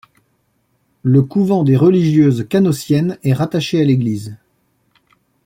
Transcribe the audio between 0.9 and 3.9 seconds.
Le couvent des religieuses canossiennes est rattaché à